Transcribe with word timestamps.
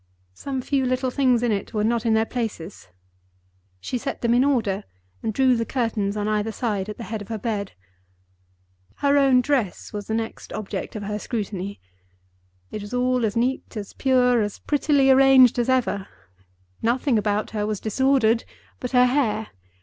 Some 0.33 0.63
few 0.63 0.83
little 0.83 1.11
things 1.11 1.43
in 1.43 1.51
it 1.51 1.75
were 1.75 1.83
not 1.83 2.07
in 2.07 2.15
their 2.15 2.25
places. 2.25 2.87
She 3.79 3.99
set 3.99 4.21
them 4.23 4.33
in 4.33 4.43
order, 4.43 4.83
and 5.21 5.31
drew 5.31 5.55
the 5.55 5.63
curtains 5.63 6.17
on 6.17 6.27
either 6.27 6.51
side 6.51 6.89
at 6.89 6.97
the 6.97 7.03
head 7.03 7.21
of 7.21 7.27
her 7.27 7.37
bed. 7.37 7.73
Her 8.95 9.15
own 9.15 9.41
dress 9.41 9.93
was 9.93 10.07
the 10.07 10.15
next 10.15 10.51
object 10.53 10.95
of 10.95 11.03
her 11.03 11.19
scrutiny. 11.19 11.79
It 12.71 12.81
was 12.81 12.95
all 12.95 13.23
as 13.23 13.35
neat, 13.35 13.77
as 13.77 13.93
pure, 13.93 14.41
as 14.41 14.57
prettily 14.57 15.11
arranged 15.11 15.59
as 15.59 15.69
ever. 15.69 16.07
Nothing 16.81 17.19
about 17.19 17.51
her 17.51 17.67
was 17.67 17.79
disordered 17.79 18.43
but 18.79 18.93
her 18.93 19.05
hair. 19.05 19.49